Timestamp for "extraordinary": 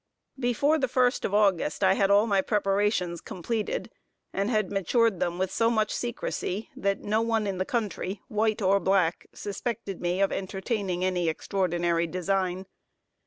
11.29-12.07